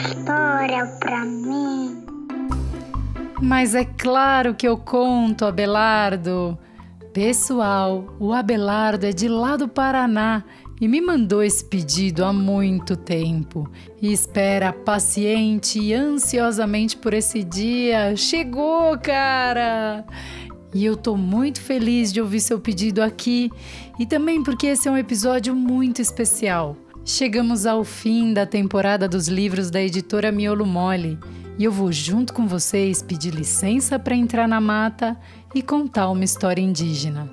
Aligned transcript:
história 0.00 0.86
pra 1.00 1.24
mim? 1.24 2.04
Mas 3.40 3.74
é 3.74 3.84
claro 3.84 4.54
que 4.54 4.66
eu 4.66 4.76
conto, 4.76 5.44
Abelardo. 5.44 6.58
Pessoal, 7.12 8.16
o 8.18 8.32
Abelardo 8.32 9.06
é 9.06 9.12
de 9.12 9.28
lá 9.28 9.56
do 9.56 9.68
Paraná 9.68 10.44
e 10.80 10.86
me 10.86 11.00
mandou 11.00 11.42
esse 11.42 11.64
pedido 11.64 12.24
há 12.24 12.32
muito 12.32 12.96
tempo 12.96 13.68
e 14.00 14.12
espera 14.12 14.72
paciente 14.72 15.80
e 15.80 15.92
ansiosamente 15.92 16.96
por 16.96 17.14
esse 17.14 17.42
dia. 17.42 18.14
Chegou, 18.16 18.96
cara! 18.98 20.04
E 20.72 20.84
eu 20.84 20.96
tô 20.96 21.16
muito 21.16 21.60
feliz 21.60 22.12
de 22.12 22.20
ouvir 22.20 22.40
seu 22.40 22.60
pedido 22.60 23.02
aqui 23.02 23.50
e 23.98 24.06
também 24.06 24.42
porque 24.42 24.66
esse 24.66 24.86
é 24.86 24.90
um 24.90 24.98
episódio 24.98 25.54
muito 25.54 26.02
especial. 26.02 26.76
Chegamos 27.04 27.66
ao 27.66 27.84
fim 27.84 28.32
da 28.32 28.44
temporada 28.44 29.08
dos 29.08 29.28
livros 29.28 29.70
da 29.70 29.80
editora 29.80 30.30
Miolo 30.30 30.66
Mole 30.66 31.18
e 31.58 31.64
eu 31.64 31.72
vou 31.72 31.90
junto 31.90 32.32
com 32.32 32.46
vocês 32.46 33.02
pedir 33.02 33.34
licença 33.34 33.98
para 33.98 34.14
entrar 34.14 34.46
na 34.46 34.60
mata 34.60 35.18
e 35.54 35.62
contar 35.62 36.10
uma 36.10 36.24
história 36.24 36.62
indígena. 36.62 37.28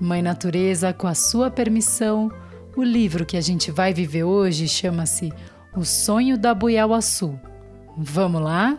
Mãe 0.00 0.22
Natureza, 0.22 0.92
com 0.92 1.06
a 1.06 1.14
sua 1.14 1.50
permissão, 1.50 2.30
o 2.76 2.82
livro 2.82 3.24
que 3.24 3.36
a 3.36 3.40
gente 3.40 3.70
vai 3.70 3.94
viver 3.94 4.24
hoje 4.24 4.68
chama-se 4.68 5.32
O 5.74 5.84
Sonho 5.84 6.36
da 6.36 6.54
Buiauaçu. 6.54 7.40
Vamos 7.96 8.42
lá? 8.42 8.78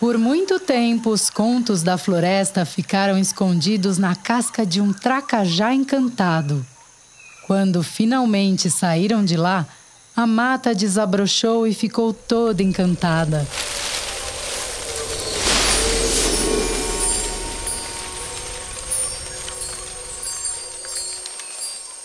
Por 0.00 0.16
muito 0.16 0.58
tempo, 0.58 1.10
os 1.10 1.28
contos 1.28 1.82
da 1.82 1.98
floresta 1.98 2.64
ficaram 2.64 3.18
escondidos 3.18 3.98
na 3.98 4.16
casca 4.16 4.64
de 4.64 4.80
um 4.80 4.94
tracajá 4.94 5.74
encantado. 5.74 6.64
Quando 7.46 7.82
finalmente 7.82 8.70
saíram 8.70 9.22
de 9.22 9.36
lá, 9.36 9.68
a 10.16 10.26
mata 10.26 10.74
desabrochou 10.74 11.66
e 11.66 11.74
ficou 11.74 12.14
toda 12.14 12.62
encantada. 12.62 13.46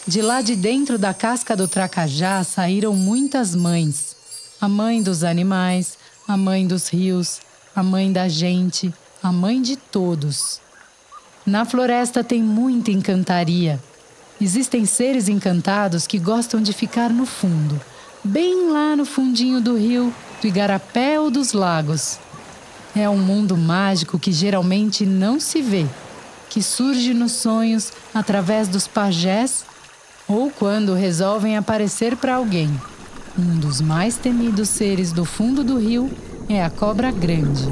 De 0.06 0.22
lá 0.22 0.42
de 0.42 0.58
dentro 0.58 0.98
da 0.98 1.14
casca 1.14 1.56
do 1.56 1.66
tracajá 1.66 2.44
saíram 2.44 2.94
muitas 2.94 3.56
mães: 3.56 4.18
a 4.60 4.68
mãe 4.68 5.02
dos 5.02 5.24
animais, 5.24 5.98
a 6.28 6.36
mãe 6.36 6.68
dos 6.68 6.90
rios, 6.90 7.40
a 7.76 7.84
mãe 7.84 8.12
da 8.12 8.30
gente, 8.30 8.94
a 9.22 9.32
mãe 9.32 9.62
de 9.62 9.76
todos. 9.76 10.62
Na 11.46 11.66
floresta 11.66 12.24
tem 12.24 12.42
muita 12.42 12.90
encantaria. 12.90 13.82
Existem 14.40 14.86
seres 14.86 15.28
encantados 15.28 16.08
que 16.08 16.18
gostam 16.18 16.62
de 16.62 16.72
ficar 16.72 17.10
no 17.10 17.26
fundo, 17.26 17.80
bem 18.24 18.72
lá 18.72 18.96
no 18.96 19.06
fundinho 19.06 19.60
do 19.60 19.76
rio, 19.78 20.14
do 20.42 20.48
igarapé 20.48 21.20
ou 21.20 21.30
dos 21.30 21.52
lagos. 21.52 22.18
É 22.96 23.10
um 23.10 23.18
mundo 23.18 23.58
mágico 23.58 24.18
que 24.18 24.32
geralmente 24.32 25.06
não 25.06 25.38
se 25.38 25.62
vê, 25.62 25.86
que 26.50 26.64
surge 26.64 27.14
nos 27.14 27.34
sonhos 27.34 27.92
através 28.14 28.70
dos 28.70 28.88
pajés 28.88 29.66
ou 30.28 30.50
quando 30.50 30.94
resolvem 30.94 31.58
aparecer 31.58 32.16
para 32.16 32.36
alguém. 32.36 32.70
Um 33.38 33.60
dos 33.60 33.82
mais 33.82 34.16
temidos 34.16 34.70
seres 34.70 35.12
do 35.12 35.26
fundo 35.26 35.62
do 35.62 35.78
rio 35.78 36.10
é 36.48 36.64
a 36.64 36.70
cobra 36.70 37.12
grande. 37.12 37.64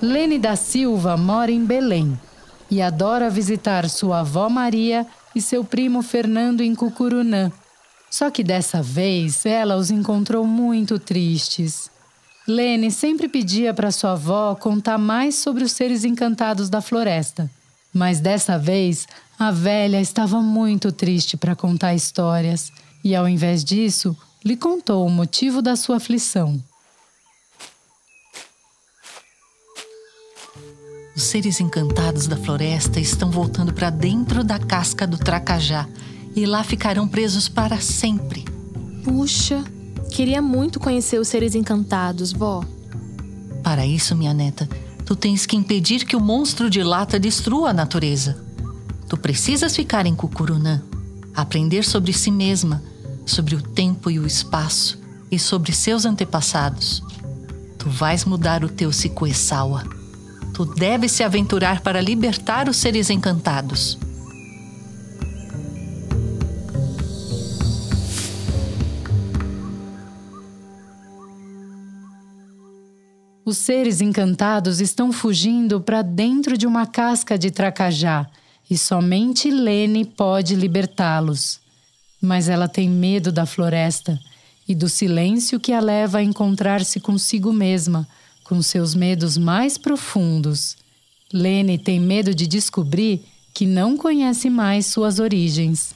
Lene 0.00 0.38
da 0.38 0.56
Silva 0.56 1.16
mora 1.16 1.52
em 1.52 1.64
Belém 1.64 2.18
e 2.70 2.80
adora 2.80 3.28
visitar 3.28 3.88
sua 3.88 4.20
avó 4.20 4.48
Maria 4.48 5.06
e 5.34 5.42
seu 5.42 5.62
primo 5.62 6.02
Fernando 6.02 6.62
em 6.62 6.74
Cucurunã. 6.74 7.52
Só 8.10 8.30
que 8.30 8.42
dessa 8.42 8.82
vez 8.82 9.44
ela 9.44 9.76
os 9.76 9.90
encontrou 9.90 10.46
muito 10.46 10.98
tristes. 10.98 11.90
Lene 12.48 12.90
sempre 12.90 13.28
pedia 13.28 13.74
para 13.74 13.92
sua 13.92 14.12
avó 14.12 14.54
contar 14.54 14.98
mais 14.98 15.34
sobre 15.34 15.62
os 15.62 15.72
seres 15.72 16.04
encantados 16.04 16.68
da 16.70 16.80
floresta. 16.80 17.50
Mas 17.92 18.20
dessa 18.20 18.58
vez 18.58 19.06
a 19.38 19.50
velha 19.50 20.00
estava 20.00 20.40
muito 20.40 20.90
triste 20.90 21.36
para 21.36 21.54
contar 21.54 21.94
histórias 21.94 22.72
e, 23.02 23.14
ao 23.14 23.28
invés 23.28 23.64
disso, 23.64 24.16
lhe 24.44 24.56
contou 24.56 25.06
o 25.06 25.10
motivo 25.10 25.60
da 25.60 25.76
sua 25.76 25.96
aflição. 25.96 26.62
Os 31.14 31.24
seres 31.24 31.60
encantados 31.60 32.26
da 32.26 32.36
floresta 32.36 32.98
estão 32.98 33.30
voltando 33.30 33.74
para 33.74 33.90
dentro 33.90 34.42
da 34.42 34.58
casca 34.58 35.06
do 35.06 35.18
tracajá 35.18 35.86
e 36.34 36.46
lá 36.46 36.64
ficarão 36.64 37.06
presos 37.06 37.48
para 37.48 37.78
sempre. 37.78 38.44
Puxa, 39.04 39.62
queria 40.10 40.40
muito 40.40 40.80
conhecer 40.80 41.20
os 41.20 41.28
seres 41.28 41.54
encantados, 41.54 42.32
vó. 42.32 42.64
Para 43.62 43.84
isso, 43.84 44.16
minha 44.16 44.32
neta, 44.32 44.68
tu 45.04 45.14
tens 45.14 45.44
que 45.44 45.56
impedir 45.56 46.06
que 46.06 46.16
o 46.16 46.20
monstro 46.20 46.70
de 46.70 46.82
lata 46.82 47.18
destrua 47.18 47.70
a 47.70 47.74
natureza. 47.74 48.42
Tu 49.06 49.16
precisas 49.16 49.76
ficar 49.76 50.06
em 50.06 50.14
Cucurunã, 50.14 50.82
aprender 51.34 51.84
sobre 51.84 52.12
si 52.12 52.30
mesma, 52.30 52.82
sobre 53.30 53.54
o 53.54 53.62
tempo 53.62 54.10
e 54.10 54.18
o 54.18 54.26
espaço 54.26 55.00
e 55.30 55.38
sobre 55.38 55.72
seus 55.72 56.04
antepassados. 56.04 57.02
Tu 57.78 57.88
vais 57.88 58.24
mudar 58.24 58.64
o 58.64 58.68
teu 58.68 58.92
Sicuessawa. 58.92 59.84
Tu 60.52 60.64
deves 60.66 61.12
se 61.12 61.22
aventurar 61.22 61.80
para 61.80 62.00
libertar 62.00 62.68
os 62.68 62.76
seres 62.76 63.08
encantados. 63.08 63.96
Os 73.44 73.56
seres 73.56 74.00
encantados 74.00 74.80
estão 74.80 75.12
fugindo 75.12 75.80
para 75.80 76.02
dentro 76.02 76.58
de 76.58 76.66
uma 76.66 76.86
casca 76.86 77.38
de 77.38 77.50
tracajá 77.50 78.28
e 78.68 78.76
somente 78.76 79.50
Lene 79.50 80.04
pode 80.04 80.54
libertá-los. 80.54 81.69
Mas 82.20 82.48
ela 82.48 82.68
tem 82.68 82.88
medo 82.88 83.32
da 83.32 83.46
floresta 83.46 84.20
e 84.68 84.74
do 84.74 84.88
silêncio 84.88 85.58
que 85.58 85.72
a 85.72 85.80
leva 85.80 86.18
a 86.18 86.22
encontrar-se 86.22 87.00
consigo 87.00 87.52
mesma, 87.52 88.06
com 88.44 88.60
seus 88.62 88.94
medos 88.94 89.36
mais 89.36 89.78
profundos. 89.78 90.76
Lene 91.32 91.78
tem 91.78 92.00
medo 92.00 92.34
de 92.34 92.46
descobrir 92.46 93.24
que 93.54 93.66
não 93.66 93.96
conhece 93.96 94.50
mais 94.50 94.86
suas 94.86 95.18
origens. 95.18 95.94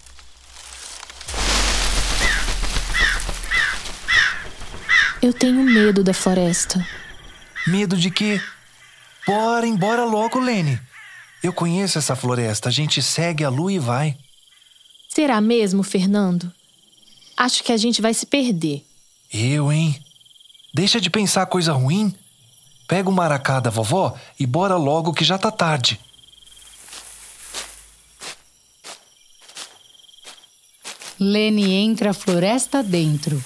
Eu 5.22 5.32
tenho 5.32 5.62
medo 5.64 6.04
da 6.04 6.12
floresta. 6.12 6.86
Medo 7.66 7.96
de 7.96 8.10
quê? 8.10 8.40
Bora 9.26 9.66
embora 9.66 10.04
logo, 10.04 10.38
Lene. 10.38 10.78
Eu 11.42 11.52
conheço 11.52 11.98
essa 11.98 12.14
floresta. 12.14 12.68
A 12.68 12.72
gente 12.72 13.00
segue 13.00 13.42
a 13.42 13.48
lua 13.48 13.72
e 13.72 13.78
vai. 13.78 14.18
Será 15.14 15.40
mesmo, 15.40 15.84
Fernando? 15.84 16.52
Acho 17.36 17.62
que 17.62 17.70
a 17.70 17.76
gente 17.76 18.02
vai 18.02 18.12
se 18.12 18.26
perder. 18.26 18.84
Eu, 19.32 19.70
hein? 19.70 19.96
Deixa 20.74 21.00
de 21.00 21.08
pensar 21.08 21.46
coisa 21.46 21.72
ruim. 21.72 22.12
Pega 22.88 23.08
o 23.08 23.12
maracá 23.12 23.60
da 23.60 23.70
vovó 23.70 24.16
e 24.40 24.44
bora 24.44 24.74
logo 24.74 25.12
que 25.12 25.22
já 25.22 25.38
tá 25.38 25.52
tarde. 25.52 26.00
Lene 31.20 31.72
entra 31.72 32.10
a 32.10 32.14
floresta 32.14 32.82
dentro, 32.82 33.40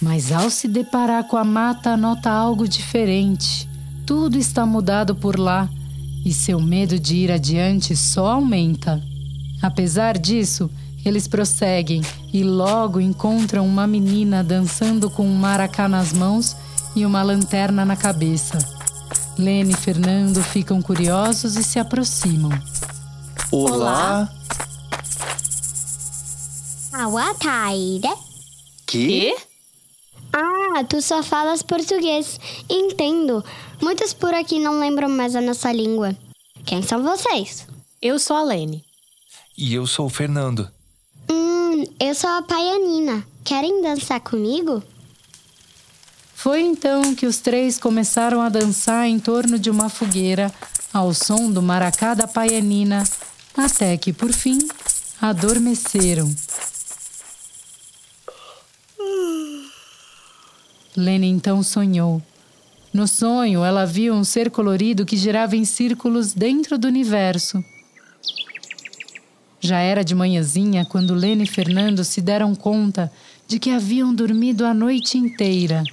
mas 0.00 0.32
ao 0.32 0.48
se 0.48 0.66
deparar 0.66 1.24
com 1.24 1.36
a 1.36 1.44
mata, 1.44 1.98
nota 1.98 2.30
algo 2.30 2.66
diferente. 2.66 3.68
Tudo 4.06 4.38
está 4.38 4.64
mudado 4.64 5.14
por 5.14 5.38
lá 5.38 5.68
e 6.24 6.32
seu 6.32 6.58
medo 6.58 6.98
de 6.98 7.16
ir 7.16 7.30
adiante 7.30 7.94
só 7.94 8.26
aumenta. 8.26 9.02
Apesar 9.60 10.16
disso, 10.16 10.70
eles 11.04 11.26
prosseguem 11.26 12.02
e 12.32 12.42
logo 12.42 13.00
encontram 13.00 13.66
uma 13.66 13.86
menina 13.86 14.44
dançando 14.44 15.10
com 15.10 15.26
um 15.26 15.34
maracá 15.34 15.88
nas 15.88 16.12
mãos 16.12 16.56
e 16.94 17.06
uma 17.06 17.22
lanterna 17.22 17.84
na 17.84 17.96
cabeça. 17.96 18.58
Lene 19.38 19.72
e 19.72 19.76
Fernando 19.76 20.42
ficam 20.42 20.82
curiosos 20.82 21.56
e 21.56 21.64
se 21.64 21.78
aproximam. 21.78 22.50
Olá. 23.50 24.30
Awataire. 26.92 28.12
Que? 28.86 29.34
Ah, 30.32 30.84
tu 30.88 31.00
só 31.00 31.22
falas 31.22 31.62
português. 31.62 32.38
Entendo. 32.68 33.44
Muitos 33.80 34.12
por 34.12 34.34
aqui 34.34 34.58
não 34.58 34.78
lembram 34.78 35.08
mais 35.08 35.34
a 35.34 35.40
nossa 35.40 35.72
língua. 35.72 36.14
Quem 36.64 36.82
são 36.82 37.02
vocês? 37.02 37.66
Eu 38.02 38.18
sou 38.18 38.36
a 38.36 38.42
Lene. 38.42 38.84
E 39.56 39.74
eu 39.74 39.86
sou 39.86 40.06
o 40.06 40.10
Fernando. 40.10 40.70
Eu 41.98 42.14
sou 42.14 42.30
a 42.30 42.42
Paianina. 42.42 43.24
Querem 43.44 43.82
dançar 43.82 44.20
comigo? 44.20 44.82
Foi 46.34 46.62
então 46.62 47.14
que 47.14 47.26
os 47.26 47.38
três 47.38 47.78
começaram 47.78 48.40
a 48.40 48.48
dançar 48.48 49.06
em 49.06 49.18
torno 49.18 49.58
de 49.58 49.68
uma 49.68 49.88
fogueira, 49.88 50.52
ao 50.92 51.12
som 51.12 51.50
do 51.50 51.60
maracá 51.60 52.14
da 52.14 52.26
paianina, 52.26 53.04
até 53.54 53.96
que, 53.98 54.12
por 54.12 54.32
fim, 54.32 54.58
adormeceram. 55.20 56.34
Lene 60.96 61.28
então 61.28 61.62
sonhou. 61.62 62.22
No 62.92 63.06
sonho, 63.06 63.62
ela 63.62 63.84
viu 63.84 64.14
um 64.14 64.24
ser 64.24 64.50
colorido 64.50 65.04
que 65.04 65.16
girava 65.16 65.56
em 65.56 65.64
círculos 65.64 66.32
dentro 66.32 66.78
do 66.78 66.88
universo. 66.88 67.62
Já 69.60 69.78
era 69.78 70.02
de 70.02 70.14
manhãzinha 70.14 70.86
quando 70.86 71.14
Lene 71.14 71.44
e 71.44 71.46
Fernando 71.46 72.02
se 72.02 72.22
deram 72.22 72.54
conta 72.54 73.12
de 73.46 73.58
que 73.58 73.70
haviam 73.70 74.14
dormido 74.14 74.64
a 74.64 74.72
noite 74.72 75.18
inteira. 75.18 75.84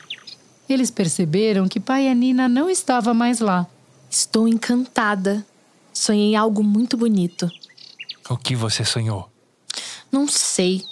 Eles 0.69 0.89
perceberam 0.89 1.67
que 1.67 1.79
pai 1.79 2.07
e 2.07 2.15
Nina 2.15 2.47
não 2.47 2.69
estava 2.69 3.13
mais 3.13 3.39
lá. 3.39 3.67
Estou 4.09 4.47
encantada. 4.47 5.45
Sonhei 5.93 6.35
algo 6.35 6.63
muito 6.63 6.95
bonito. 6.95 7.51
O 8.29 8.37
que 8.37 8.55
você 8.55 8.85
sonhou? 8.85 9.29
Não 10.09 10.27
sei, 10.27 10.83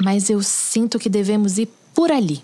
mas 0.00 0.30
eu 0.30 0.42
sinto 0.42 0.98
que 0.98 1.08
devemos 1.08 1.58
ir 1.58 1.68
por 1.92 2.12
ali. 2.12 2.42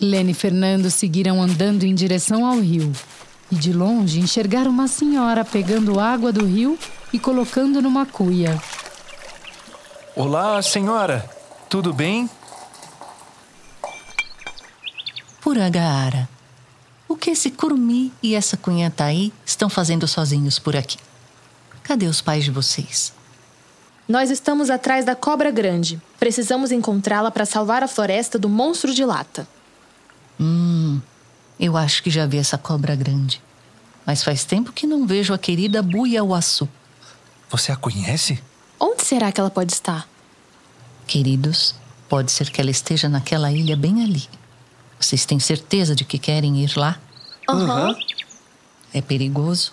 Lene 0.00 0.32
e 0.32 0.34
Fernando 0.34 0.90
seguiram 0.90 1.42
andando 1.42 1.84
em 1.84 1.94
direção 1.94 2.46
ao 2.46 2.58
rio. 2.58 2.92
E 3.50 3.56
de 3.56 3.72
longe 3.72 4.20
enxergaram 4.20 4.70
uma 4.70 4.88
senhora 4.88 5.44
pegando 5.44 6.00
água 6.00 6.32
do 6.32 6.44
rio 6.44 6.78
e 7.14 7.18
colocando 7.20 7.80
numa 7.80 8.04
cuia. 8.04 8.60
Olá, 10.16 10.60
senhora. 10.60 11.30
Tudo 11.70 11.92
bem? 11.92 12.28
Puragaara, 15.40 16.28
o 17.06 17.14
que 17.14 17.30
esse 17.30 17.52
curumi 17.52 18.12
e 18.20 18.34
essa 18.34 18.56
cunhataí 18.56 19.32
estão 19.46 19.70
fazendo 19.70 20.08
sozinhos 20.08 20.58
por 20.58 20.74
aqui? 20.74 20.98
Cadê 21.84 22.06
os 22.06 22.20
pais 22.20 22.42
de 22.42 22.50
vocês? 22.50 23.12
Nós 24.08 24.28
estamos 24.28 24.68
atrás 24.68 25.04
da 25.04 25.14
cobra 25.14 25.52
grande. 25.52 26.02
Precisamos 26.18 26.72
encontrá-la 26.72 27.30
para 27.30 27.46
salvar 27.46 27.84
a 27.84 27.86
floresta 27.86 28.40
do 28.40 28.48
monstro 28.48 28.92
de 28.92 29.04
lata. 29.04 29.46
Hum, 30.40 31.00
eu 31.60 31.76
acho 31.76 32.02
que 32.02 32.10
já 32.10 32.26
vi 32.26 32.38
essa 32.38 32.58
cobra 32.58 32.96
grande. 32.96 33.40
Mas 34.04 34.24
faz 34.24 34.44
tempo 34.44 34.72
que 34.72 34.84
não 34.84 35.06
vejo 35.06 35.32
a 35.32 35.38
querida 35.38 35.80
Buiauaçu. 35.80 36.68
Você 37.50 37.72
a 37.72 37.76
conhece? 37.76 38.42
Onde 38.78 39.04
será 39.04 39.30
que 39.30 39.40
ela 39.40 39.50
pode 39.50 39.72
estar? 39.72 40.08
Queridos, 41.06 41.74
pode 42.08 42.32
ser 42.32 42.50
que 42.50 42.60
ela 42.60 42.70
esteja 42.70 43.08
naquela 43.08 43.52
ilha 43.52 43.76
bem 43.76 44.02
ali. 44.02 44.28
Vocês 44.98 45.24
têm 45.24 45.38
certeza 45.38 45.94
de 45.94 46.04
que 46.04 46.18
querem 46.18 46.62
ir 46.64 46.76
lá? 46.76 46.98
Aham. 47.48 47.88
Uhum. 47.88 47.94
É 48.92 49.00
perigoso, 49.02 49.72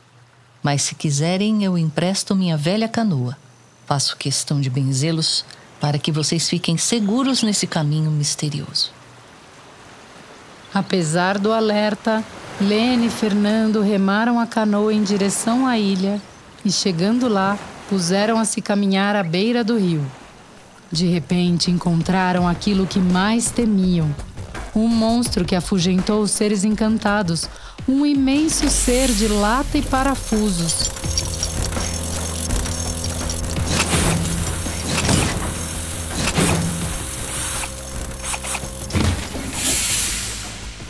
mas 0.63 0.81
se 0.81 0.95
quiserem, 0.95 1.63
eu 1.63 1.77
empresto 1.77 2.35
minha 2.35 2.57
velha 2.57 2.87
canoa. 2.87 3.37
Faço 3.85 4.17
questão 4.17 4.59
de 4.59 4.69
benzê-los 4.69 5.45
para 5.79 5.99
que 5.99 6.11
vocês 6.11 6.49
fiquem 6.49 6.77
seguros 6.77 7.43
nesse 7.43 7.67
caminho 7.67 8.09
misterioso. 8.09 8.91
Apesar 10.73 11.37
do 11.37 11.51
alerta, 11.51 12.23
Lene 12.59 13.07
e 13.07 13.09
Fernando 13.09 13.81
remaram 13.81 14.39
a 14.39 14.47
canoa 14.47 14.93
em 14.93 15.03
direção 15.03 15.67
à 15.67 15.77
ilha 15.77 16.21
e, 16.63 16.71
chegando 16.71 17.27
lá, 17.27 17.57
puseram 17.89 18.39
a 18.39 18.45
se 18.45 18.61
caminhar 18.61 19.15
à 19.15 19.23
beira 19.23 19.63
do 19.63 19.77
rio. 19.77 20.05
De 20.91 21.07
repente, 21.07 21.71
encontraram 21.71 22.47
aquilo 22.47 22.85
que 22.85 22.99
mais 22.99 23.51
temiam 23.51 24.13
um 24.75 24.87
monstro 24.87 25.43
que 25.43 25.55
afugentou 25.55 26.21
os 26.21 26.31
seres 26.31 26.63
encantados, 26.63 27.49
um 27.87 28.05
imenso 28.05 28.69
ser 28.69 29.11
de 29.11 29.27
lata 29.27 29.77
e 29.77 29.81
parafusos. 29.81 30.89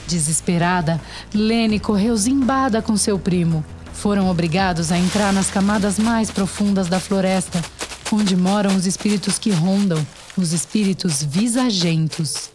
Desesperada, 0.08 1.00
Lene 1.34 1.80
correu 1.80 2.16
zimbada 2.18 2.82
com 2.82 2.98
seu 2.98 3.18
primo. 3.18 3.64
Foram 4.02 4.32
obrigados 4.32 4.92
a 4.92 4.98
entrar 4.98 5.32
nas 5.32 5.52
camadas 5.52 6.00
mais 6.00 6.32
profundas 6.32 6.88
da 6.88 7.00
floresta, 7.00 7.64
onde 8.12 8.36
moram 8.36 8.76
os 8.76 8.88
espíritos 8.88 9.38
que 9.38 9.52
rondam, 9.52 10.04
os 10.36 10.54
espíritos 10.54 11.22
visagentos. 11.22 12.50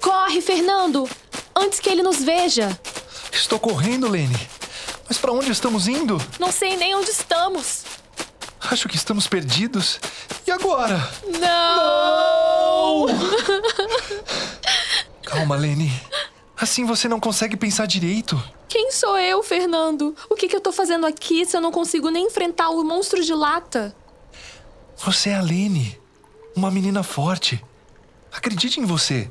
Corre, 0.00 0.40
Fernando! 0.40 1.08
Antes 1.54 1.78
que 1.78 1.88
ele 1.88 2.02
nos 2.02 2.24
veja! 2.24 2.76
Estou 3.30 3.60
correndo, 3.60 4.08
Lene. 4.08 4.36
Mas 5.08 5.18
para 5.18 5.30
onde 5.30 5.52
estamos 5.52 5.86
indo? 5.86 6.20
Não 6.40 6.50
sei 6.50 6.76
nem 6.76 6.96
onde 6.96 7.10
estamos. 7.10 7.84
Acho 8.60 8.88
que 8.88 8.96
estamos 8.96 9.28
perdidos. 9.28 10.00
E 10.44 10.50
agora? 10.50 11.08
Não! 11.38 13.06
não! 13.06 13.18
Calma, 15.22 15.54
Lene. 15.54 15.92
Assim 16.62 16.84
você 16.84 17.08
não 17.08 17.18
consegue 17.18 17.56
pensar 17.56 17.86
direito. 17.86 18.40
Quem 18.68 18.92
sou 18.92 19.18
eu, 19.18 19.42
Fernando? 19.42 20.14
O 20.30 20.36
que, 20.36 20.46
que 20.46 20.54
eu 20.54 20.60
tô 20.60 20.70
fazendo 20.70 21.04
aqui 21.04 21.44
se 21.44 21.56
eu 21.56 21.60
não 21.60 21.72
consigo 21.72 22.08
nem 22.08 22.28
enfrentar 22.28 22.68
o 22.68 22.84
monstro 22.84 23.20
de 23.20 23.34
lata? 23.34 23.92
Você 25.04 25.30
é 25.30 25.34
a 25.34 25.42
Lene, 25.42 25.98
uma 26.54 26.70
menina 26.70 27.02
forte. 27.02 27.60
Acredite 28.32 28.78
em 28.78 28.84
você. 28.84 29.28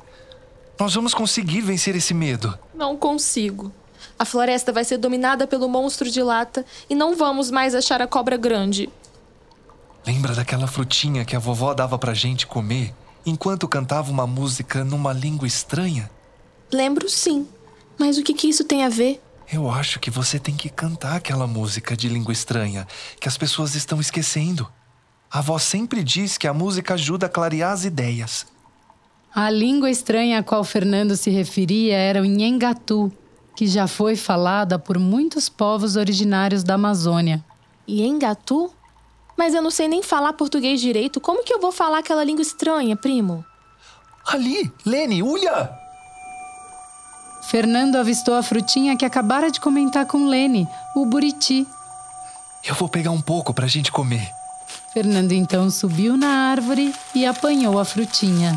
Nós 0.78 0.92
vamos 0.94 1.14
conseguir 1.14 1.62
vencer 1.62 1.96
esse 1.96 2.12
medo. 2.12 2.58
Não 2.74 2.98
consigo. 2.98 3.72
A 4.18 4.26
floresta 4.26 4.70
vai 4.70 4.84
ser 4.84 4.98
dominada 4.98 5.46
pelo 5.46 5.70
monstro 5.70 6.10
de 6.10 6.22
lata 6.22 6.66
e 6.90 6.94
não 6.94 7.16
vamos 7.16 7.50
mais 7.50 7.74
achar 7.74 8.02
a 8.02 8.06
cobra 8.06 8.36
grande. 8.36 8.90
Lembra 10.06 10.34
daquela 10.34 10.66
frutinha 10.66 11.24
que 11.24 11.34
a 11.34 11.38
vovó 11.38 11.72
dava 11.72 11.98
pra 11.98 12.12
gente 12.12 12.46
comer 12.46 12.94
enquanto 13.24 13.66
cantava 13.66 14.10
uma 14.10 14.26
música 14.26 14.84
numa 14.84 15.14
língua 15.14 15.46
estranha? 15.46 16.10
Lembro 16.72 17.08
sim. 17.08 17.46
Mas 17.98 18.16
o 18.18 18.22
que, 18.22 18.32
que 18.32 18.48
isso 18.48 18.64
tem 18.64 18.84
a 18.84 18.88
ver? 18.88 19.22
Eu 19.52 19.70
acho 19.70 20.00
que 20.00 20.10
você 20.10 20.38
tem 20.38 20.56
que 20.56 20.70
cantar 20.70 21.16
aquela 21.16 21.46
música 21.46 21.94
de 21.94 22.08
língua 22.08 22.32
estranha 22.32 22.86
que 23.20 23.28
as 23.28 23.36
pessoas 23.36 23.74
estão 23.74 24.00
esquecendo. 24.00 24.66
A 25.30 25.40
avó 25.40 25.58
sempre 25.58 26.02
diz 26.02 26.38
que 26.38 26.48
a 26.48 26.54
música 26.54 26.94
ajuda 26.94 27.26
a 27.26 27.28
clarear 27.28 27.72
as 27.72 27.84
ideias. 27.84 28.46
A 29.34 29.50
língua 29.50 29.90
estranha 29.90 30.38
a 30.38 30.42
qual 30.42 30.64
Fernando 30.64 31.16
se 31.16 31.30
referia 31.30 31.96
era 31.96 32.22
o 32.22 32.24
Nhengatu, 32.24 33.12
que 33.54 33.66
já 33.66 33.86
foi 33.86 34.16
falada 34.16 34.78
por 34.78 34.98
muitos 34.98 35.48
povos 35.48 35.96
originários 35.96 36.64
da 36.64 36.74
Amazônia. 36.74 37.44
Nhengatu? 37.86 38.72
Mas 39.36 39.54
eu 39.54 39.62
não 39.62 39.70
sei 39.70 39.88
nem 39.88 40.02
falar 40.02 40.32
português 40.34 40.80
direito. 40.80 41.20
Como 41.20 41.44
que 41.44 41.52
eu 41.52 41.60
vou 41.60 41.72
falar 41.72 41.98
aquela 41.98 42.24
língua 42.24 42.42
estranha, 42.42 42.96
primo? 42.96 43.44
Ali, 44.26 44.72
Lene, 44.86 45.22
olha! 45.22 45.81
Fernando 47.42 47.96
avistou 47.96 48.34
a 48.34 48.42
frutinha 48.42 48.96
que 48.96 49.04
acabara 49.04 49.50
de 49.50 49.60
comentar 49.60 50.06
com 50.06 50.26
Lene, 50.26 50.68
o 50.94 51.04
buriti. 51.04 51.66
Eu 52.64 52.74
vou 52.74 52.88
pegar 52.88 53.10
um 53.10 53.20
pouco 53.20 53.52
pra 53.52 53.66
gente 53.66 53.90
comer. 53.90 54.32
Fernando 54.92 55.32
então 55.32 55.68
subiu 55.70 56.16
na 56.16 56.50
árvore 56.50 56.94
e 57.14 57.26
apanhou 57.26 57.78
a 57.78 57.84
frutinha. 57.84 58.54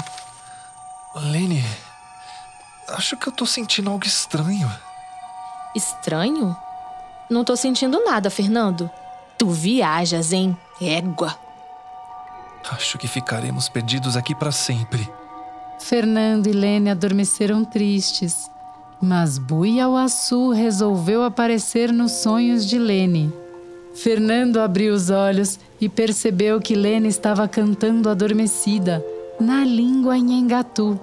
Lene, 1.16 1.64
acho 2.90 3.18
que 3.18 3.28
eu 3.28 3.34
tô 3.34 3.46
sentindo 3.46 3.90
algo 3.90 4.06
estranho. 4.06 4.72
Estranho? 5.76 6.56
Não 7.30 7.44
tô 7.44 7.56
sentindo 7.56 8.04
nada, 8.04 8.30
Fernando. 8.30 8.90
Tu 9.38 9.50
viajas, 9.50 10.32
hein? 10.32 10.56
Égua. 10.80 11.38
Acho 12.72 12.98
que 12.98 13.08
ficaremos 13.08 13.68
perdidos 13.68 14.16
aqui 14.16 14.36
para 14.36 14.52
sempre. 14.52 15.10
Fernando 15.80 16.48
e 16.48 16.52
Lene 16.52 16.90
adormeceram 16.90 17.64
tristes, 17.66 18.50
mas 19.02 19.38
Buiauaçu 19.38 20.50
resolveu 20.52 21.24
aparecer 21.24 21.92
nos 21.92 22.12
sonhos 22.12 22.66
de 22.66 22.78
Lene. 22.78 23.32
Fernando 23.94 24.58
abriu 24.58 24.94
os 24.94 25.10
olhos 25.10 25.60
e 25.80 25.88
percebeu 25.88 26.60
que 26.60 26.76
Lene 26.76 27.08
estava 27.08 27.48
cantando 27.48 28.10
adormecida 28.10 29.04
na 29.40 29.64
língua 29.64 30.18
Nhengatu. 30.18 31.00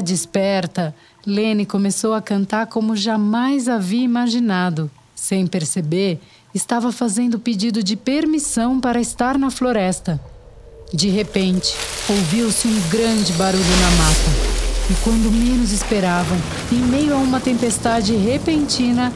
Desperta, 0.00 0.94
Lene 1.26 1.66
começou 1.66 2.14
a 2.14 2.22
cantar 2.22 2.66
como 2.66 2.96
jamais 2.96 3.68
havia 3.68 4.04
imaginado. 4.04 4.90
Sem 5.14 5.46
perceber, 5.46 6.20
estava 6.54 6.90
fazendo 6.90 7.38
pedido 7.38 7.82
de 7.82 7.96
permissão 7.96 8.80
para 8.80 9.00
estar 9.00 9.38
na 9.38 9.50
floresta. 9.50 10.20
De 10.92 11.08
repente, 11.08 11.74
ouviu-se 12.08 12.66
um 12.66 12.88
grande 12.88 13.32
barulho 13.34 13.62
na 13.62 13.90
mata. 14.02 14.50
E 14.90 14.94
quando 15.04 15.30
menos 15.30 15.70
esperavam, 15.70 16.36
em 16.72 16.78
meio 16.78 17.14
a 17.14 17.18
uma 17.18 17.38
tempestade 17.38 18.16
repentina, 18.16 19.12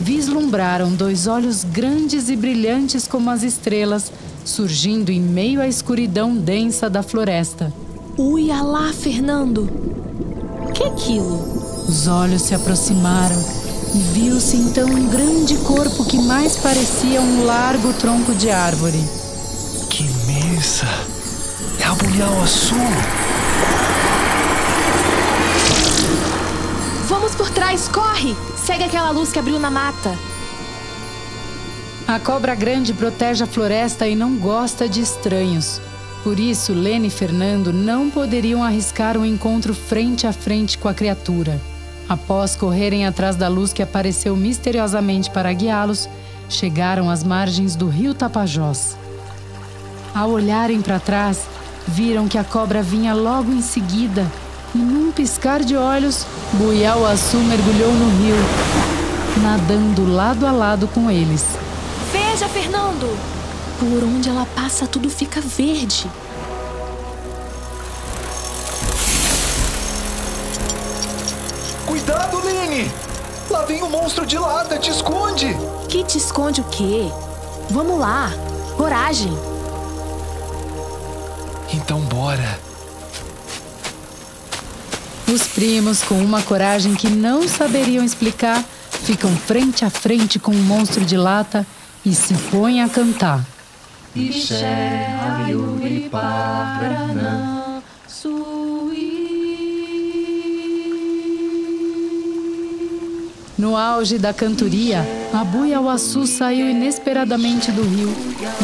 vislumbraram 0.00 0.94
dois 0.94 1.26
olhos 1.26 1.64
grandes 1.64 2.28
e 2.28 2.36
brilhantes 2.36 3.08
como 3.08 3.30
as 3.30 3.42
estrelas, 3.42 4.12
surgindo 4.44 5.10
em 5.10 5.20
meio 5.20 5.60
à 5.60 5.66
escuridão 5.66 6.36
densa 6.36 6.88
da 6.88 7.02
floresta. 7.02 7.72
Uia 8.18 8.62
lá, 8.62 8.94
Fernando! 8.94 9.68
Que 10.72 10.84
é 10.84 10.86
aquilo? 10.86 11.36
Os 11.86 12.06
olhos 12.06 12.40
se 12.40 12.54
aproximaram 12.54 13.36
e 13.94 13.98
viu-se 13.98 14.56
então 14.56 14.88
um 14.88 15.06
grande 15.06 15.54
corpo 15.58 16.02
que 16.06 16.18
mais 16.18 16.56
parecia 16.56 17.20
um 17.20 17.44
largo 17.44 17.92
tronco 17.92 18.34
de 18.34 18.50
árvore. 18.50 19.04
Que 19.90 20.04
imensa! 20.04 20.86
É 21.78 21.84
a 21.84 21.92
Buial 21.92 22.42
Azul! 22.42 22.78
Vamos 27.08 27.34
por 27.34 27.50
trás, 27.50 27.86
corre! 27.86 28.34
Segue 28.56 28.84
aquela 28.84 29.10
luz 29.10 29.30
que 29.30 29.38
abriu 29.38 29.58
na 29.58 29.70
mata. 29.70 30.18
A 32.08 32.18
cobra 32.18 32.54
grande 32.54 32.94
protege 32.94 33.44
a 33.44 33.46
floresta 33.46 34.08
e 34.08 34.16
não 34.16 34.36
gosta 34.36 34.88
de 34.88 35.02
estranhos. 35.02 35.82
Por 36.26 36.40
isso, 36.40 36.72
Lene 36.72 37.06
e 37.06 37.10
Fernando 37.10 37.72
não 37.72 38.10
poderiam 38.10 38.64
arriscar 38.64 39.16
um 39.16 39.24
encontro 39.24 39.72
frente 39.72 40.26
a 40.26 40.32
frente 40.32 40.76
com 40.76 40.88
a 40.88 40.92
criatura. 40.92 41.60
Após 42.08 42.56
correrem 42.56 43.06
atrás 43.06 43.36
da 43.36 43.46
luz 43.46 43.72
que 43.72 43.80
apareceu 43.80 44.34
misteriosamente 44.34 45.30
para 45.30 45.52
guiá-los, 45.52 46.08
chegaram 46.48 47.08
às 47.08 47.22
margens 47.22 47.76
do 47.76 47.86
rio 47.86 48.12
Tapajós. 48.12 48.96
Ao 50.12 50.28
olharem 50.28 50.82
para 50.82 50.98
trás, 50.98 51.46
viram 51.86 52.26
que 52.26 52.38
a 52.38 52.42
cobra 52.42 52.82
vinha 52.82 53.14
logo 53.14 53.52
em 53.52 53.62
seguida 53.62 54.26
e, 54.74 54.78
num 54.78 55.12
piscar 55.12 55.62
de 55.62 55.76
olhos, 55.76 56.26
Buiauaçu 56.54 57.36
mergulhou 57.36 57.92
no 57.92 58.08
rio, 58.18 58.36
nadando 59.44 60.12
lado 60.12 60.44
a 60.44 60.50
lado 60.50 60.88
com 60.88 61.08
eles. 61.08 61.44
Veja, 62.10 62.48
Fernando! 62.48 63.35
Por 63.78 64.02
onde 64.04 64.28
ela 64.28 64.46
passa, 64.54 64.86
tudo 64.86 65.10
fica 65.10 65.40
verde. 65.40 66.10
Cuidado, 71.86 72.42
Lene! 72.42 72.90
Lá 73.50 73.64
vem 73.66 73.82
o 73.82 73.90
monstro 73.90 74.24
de 74.24 74.38
lata, 74.38 74.78
te 74.78 74.90
esconde! 74.90 75.54
Que 75.88 76.02
te 76.04 76.16
esconde 76.16 76.62
o 76.62 76.64
quê? 76.64 77.08
Vamos 77.70 77.98
lá, 77.98 78.32
coragem! 78.76 79.32
Então 81.72 82.00
bora! 82.00 82.58
Os 85.28 85.42
primos, 85.48 86.02
com 86.02 86.14
uma 86.14 86.40
coragem 86.40 86.94
que 86.94 87.10
não 87.10 87.46
saberiam 87.46 88.04
explicar, 88.04 88.64
ficam 88.90 89.30
frente 89.36 89.84
a 89.84 89.90
frente 89.90 90.38
com 90.38 90.52
o 90.52 90.62
monstro 90.62 91.04
de 91.04 91.16
lata 91.16 91.66
e 92.04 92.14
se 92.14 92.32
põem 92.50 92.80
a 92.80 92.88
cantar. 92.88 93.44
Ayuri, 94.16 96.08
Paranã, 96.08 97.82
No 103.58 103.76
auge 103.76 104.18
da 104.18 104.32
cantoria, 104.32 105.04
a 105.34 105.44
Buiauaçu 105.44 106.26
saiu 106.26 106.70
inesperadamente 106.70 107.70
do 107.70 107.82
rio, 107.82 108.14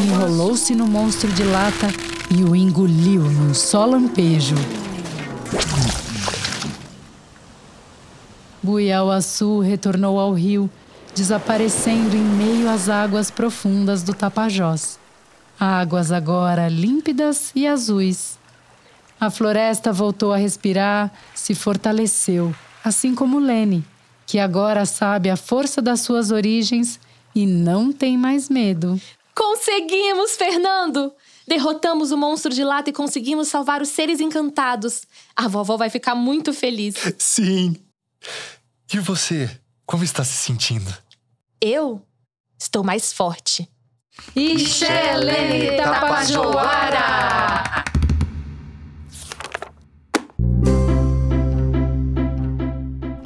enrolou-se 0.03 0.75
no 0.75 0.87
monstro 0.87 1.31
de 1.33 1.45
lata 1.45 1.89
e 2.31 2.43
o 2.43 2.57
engoliu 2.57 3.23
num 3.23 3.53
só 3.53 3.85
lampejo. 3.85 4.55
Buiauaçu 8.63 9.61
retornou 9.61 10.19
ao 10.19 10.33
rio, 10.33 10.71
desaparecendo 11.15 12.17
em 12.17 12.25
meio 12.25 12.71
às 12.71 12.89
águas 12.89 13.31
profundas 13.31 14.03
do 14.03 14.15
Tapajós. 14.15 15.02
Águas 15.65 16.11
agora 16.11 16.69
límpidas 16.69 17.53
e 17.55 17.69
azuis. 17.69 18.37
A 19.21 19.31
floresta 19.31 19.93
voltou 19.93 20.33
a 20.33 20.37
respirar, 20.37 21.13
se 21.37 21.55
fortaleceu, 21.55 22.53
assim 22.83 23.15
como 23.15 23.39
Lene, 23.39 23.87
que 24.27 24.41
agora 24.41 24.85
sabe 24.85 25.31
a 25.31 25.37
força 25.37 25.81
das 25.81 26.01
suas 26.01 26.33
origens 26.33 26.99
e 27.33 27.47
não 27.47 27.93
tem 27.93 28.19
mais 28.19 28.49
medo. 28.49 29.01
Conseguimos, 29.37 30.33
Fernando! 30.33 31.15
Derrotamos 31.47 32.11
o 32.11 32.17
monstro 32.17 32.53
de 32.53 32.65
lata 32.65 32.91
e 32.91 32.93
conseguimos 32.93 33.47
salvar 33.47 33.81
os 33.81 33.91
seres 33.91 34.19
encantados. 34.19 35.03
A 35.37 35.47
vovó 35.47 35.77
vai 35.77 35.91
ficar 35.91 36.17
muito 36.17 36.53
feliz. 36.53 36.97
Sim! 37.17 37.77
E 38.93 38.99
você? 38.99 39.49
Como 39.87 40.03
está 40.03 40.25
se 40.25 40.35
sentindo? 40.35 40.93
Eu 41.61 42.03
estou 42.59 42.83
mais 42.83 43.13
forte. 43.13 43.72
Ixele 44.37 45.79
Tapajoara! 45.79 47.83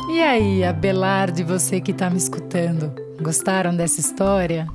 E 0.08 0.22
aí, 0.22 0.62
Abelardo 0.62 1.44
você 1.44 1.80
que 1.80 1.90
está 1.90 2.08
me 2.08 2.16
escutando, 2.16 2.94
gostaram 3.20 3.74
dessa 3.74 4.00
história? 4.00 4.68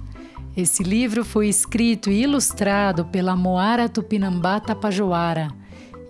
Esse 0.56 0.84
livro 0.84 1.24
foi 1.24 1.48
escrito 1.48 2.12
e 2.12 2.24
ilustrado 2.24 3.06
pela 3.06 3.34
Moara 3.34 3.88
Tupinambá 3.88 4.60
Tapajoara. 4.60 5.48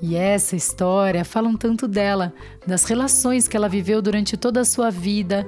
E 0.01 0.15
essa 0.15 0.55
história 0.55 1.23
fala 1.23 1.47
um 1.47 1.55
tanto 1.55 1.87
dela, 1.87 2.33
das 2.65 2.85
relações 2.85 3.47
que 3.47 3.55
ela 3.55 3.69
viveu 3.69 4.01
durante 4.01 4.35
toda 4.35 4.61
a 4.61 4.65
sua 4.65 4.89
vida 4.89 5.45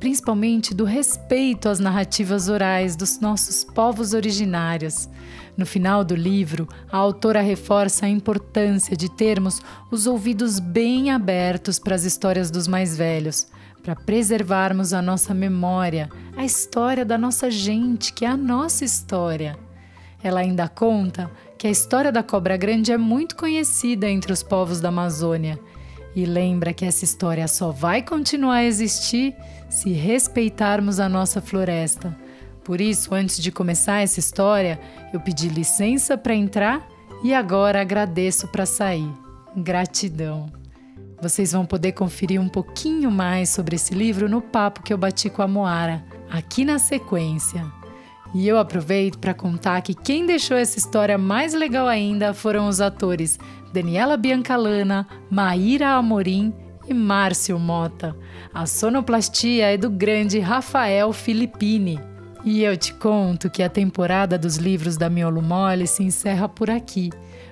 principalmente 0.00 0.74
do 0.74 0.84
respeito 0.84 1.68
às 1.68 1.78
narrativas 1.78 2.48
orais 2.48 2.96
dos 2.96 3.20
nossos 3.20 3.62
povos 3.62 4.14
originários. 4.14 5.10
No 5.56 5.66
final 5.66 6.02
do 6.02 6.16
livro, 6.16 6.66
a 6.90 6.96
autora 6.96 7.42
reforça 7.42 8.06
a 8.06 8.08
importância 8.08 8.96
de 8.96 9.10
termos 9.10 9.60
os 9.90 10.06
ouvidos 10.06 10.58
bem 10.58 11.10
abertos 11.10 11.78
para 11.78 11.94
as 11.94 12.04
histórias 12.04 12.50
dos 12.50 12.66
mais 12.66 12.96
velhos, 12.96 13.46
para 13.82 13.94
preservarmos 13.94 14.94
a 14.94 15.02
nossa 15.02 15.34
memória, 15.34 16.08
a 16.34 16.44
história 16.46 17.04
da 17.04 17.18
nossa 17.18 17.50
gente, 17.50 18.14
que 18.14 18.24
é 18.24 18.28
a 18.28 18.36
nossa 18.38 18.86
história. 18.86 19.58
Ela 20.22 20.40
ainda 20.40 20.66
conta 20.66 21.30
que 21.58 21.66
a 21.66 21.70
história 21.70 22.10
da 22.10 22.22
cobra 22.22 22.56
grande 22.56 22.90
é 22.90 22.96
muito 22.96 23.36
conhecida 23.36 24.08
entre 24.08 24.32
os 24.32 24.42
povos 24.42 24.80
da 24.80 24.88
Amazônia 24.88 25.58
e 26.14 26.24
lembra 26.24 26.72
que 26.72 26.84
essa 26.84 27.04
história 27.04 27.46
só 27.46 27.70
vai 27.70 28.02
continuar 28.02 28.56
a 28.56 28.64
existir 28.64 29.34
se 29.68 29.92
respeitarmos 29.92 30.98
a 30.98 31.08
nossa 31.08 31.40
floresta 31.40 32.16
por 32.70 32.80
isso, 32.80 33.14
antes 33.14 33.42
de 33.42 33.50
começar 33.50 34.00
essa 34.00 34.20
história, 34.20 34.78
eu 35.12 35.20
pedi 35.20 35.48
licença 35.48 36.16
para 36.16 36.34
entrar 36.34 36.86
e 37.24 37.34
agora 37.34 37.80
agradeço 37.80 38.46
para 38.48 38.66
sair. 38.66 39.10
Gratidão. 39.56 40.46
Vocês 41.20 41.52
vão 41.52 41.66
poder 41.66 41.92
conferir 41.92 42.40
um 42.40 42.48
pouquinho 42.48 43.10
mais 43.10 43.48
sobre 43.48 43.76
esse 43.76 43.92
livro 43.92 44.28
no 44.28 44.40
papo 44.40 44.82
que 44.82 44.92
eu 44.92 44.98
bati 44.98 45.28
com 45.28 45.42
a 45.42 45.48
Moara, 45.48 46.04
aqui 46.30 46.64
na 46.64 46.78
sequência. 46.78 47.79
E 48.32 48.46
eu 48.46 48.58
aproveito 48.58 49.18
para 49.18 49.34
contar 49.34 49.80
que 49.82 49.94
quem 49.94 50.24
deixou 50.24 50.56
essa 50.56 50.78
história 50.78 51.18
mais 51.18 51.52
legal 51.52 51.88
ainda 51.88 52.32
foram 52.32 52.68
os 52.68 52.80
atores 52.80 53.38
Daniela 53.72 54.16
Biancalana, 54.16 55.06
Maíra 55.28 55.90
Amorim 55.90 56.54
e 56.86 56.94
Márcio 56.94 57.58
Mota. 57.58 58.16
A 58.54 58.66
sonoplastia 58.66 59.72
é 59.72 59.76
do 59.76 59.90
grande 59.90 60.38
Rafael 60.38 61.12
Filippini. 61.12 62.00
E 62.44 62.62
eu 62.62 62.76
te 62.76 62.94
conto 62.94 63.50
que 63.50 63.62
a 63.62 63.68
temporada 63.68 64.38
dos 64.38 64.56
livros 64.56 64.96
da 64.96 65.10
Miolo 65.10 65.42
Mole 65.42 65.86
se 65.86 66.02
encerra 66.02 66.48
por 66.48 66.70
aqui. 66.70 67.10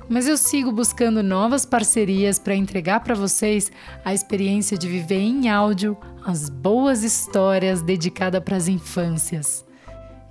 Mas 0.08 0.26
eu 0.26 0.38
sigo 0.38 0.73
buscando 0.73 1.23
novas 1.23 1.66
parcerias 1.66 2.38
para 2.38 2.54
entregar 2.54 3.00
para 3.00 3.14
vocês 3.14 3.70
a 4.02 4.14
experiência 4.14 4.78
de 4.78 4.88
viver 4.88 5.20
em 5.20 5.50
áudio 5.50 5.97
as 6.25 6.49
boas 6.49 7.02
histórias 7.04 7.82
dedicadas 7.82 8.42
para 8.42 8.56
as 8.56 8.68
infâncias. 8.68 9.67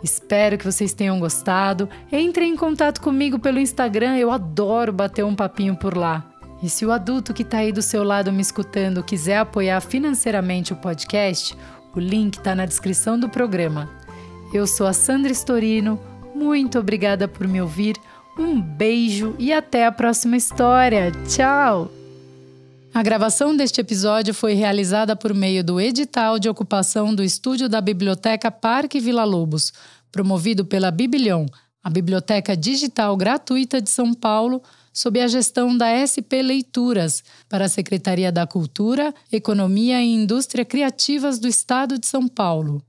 Espero 0.04 0.58
que 0.58 0.66
vocês 0.66 0.94
tenham 0.94 1.20
gostado. 1.20 1.90
Entrem 2.12 2.54
em 2.54 2.56
contato 2.56 3.02
comigo 3.02 3.40
pelo 3.40 3.60
Instagram, 3.60 4.18
eu 4.18 4.32
adoro 4.32 4.94
bater 4.94 5.26
um 5.26 5.36
papinho 5.36 5.76
por 5.76 5.98
lá. 5.98 6.24
E 6.62 6.70
se 6.70 6.86
o 6.86 6.92
adulto 6.92 7.34
que 7.34 7.44
está 7.44 7.60
aí 7.60 7.72
do 7.72 7.82
seu 7.82 8.04
lado 8.04 8.32
me 8.32 8.42
escutando 8.42 9.04
quiser 9.04 9.38
apoiar 9.38 9.80
financeiramente 9.82 10.74
o 10.74 10.76
podcast, 10.76 11.56
o 11.96 12.00
link 12.00 12.38
está 12.38 12.56
na 12.56 12.66
descrição 12.66 13.20
do 13.20 13.30
programa. 13.30 13.90
Eu 14.54 14.66
sou 14.66 14.88
a 14.88 14.94
Sandra 14.94 15.32
Storino, 15.32 16.00
muito 16.34 16.80
obrigada 16.80 17.28
por 17.28 17.48
me 17.48 17.62
ouvir, 17.62 17.96
um 18.38 18.62
beijo 18.62 19.36
e 19.38 19.52
até 19.52 19.86
a 19.86 19.92
próxima 19.92 20.38
história. 20.38 21.12
Tchau! 21.28 21.97
A 22.98 23.04
gravação 23.04 23.56
deste 23.56 23.80
episódio 23.80 24.34
foi 24.34 24.56
realizada 24.56 25.16
por 25.16 25.32
meio 25.32 25.64
do 25.64 25.80
edital 25.80 26.40
de 26.40 26.50
ocupação 26.50 27.14
do 27.14 27.24
estúdio 27.24 27.70
da 27.70 27.80
Biblioteca 27.80 28.50
Parque 28.50 29.00
Vila 29.00 29.24
Lobos, 29.24 29.72
promovido 30.12 30.66
pela 30.66 30.90
Biblion, 30.90 31.46
a 31.84 31.92
biblioteca 31.92 32.58
digital 32.58 33.16
gratuita 33.16 33.80
de 33.80 33.92
São 33.92 34.16
Paulo, 34.16 34.64
sob 34.92 35.22
a 35.22 35.28
gestão 35.28 35.78
da 35.78 35.90
SP 35.94 36.42
Leituras, 36.42 37.24
para 37.48 37.66
a 37.66 37.70
Secretaria 37.70 38.32
da 38.32 38.48
Cultura, 38.48 39.14
Economia 39.32 40.02
e 40.02 40.16
Indústria 40.16 40.66
Criativas 40.66 41.38
do 41.38 41.48
Estado 41.48 42.00
de 42.00 42.08
São 42.08 42.28
Paulo. 42.28 42.82